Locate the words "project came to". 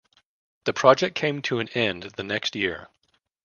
0.73-1.59